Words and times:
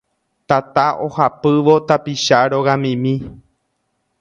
Tata 0.47 0.85
ohapývo 1.05 1.75
tapicha 1.87 2.37
rogamimi 2.51 3.13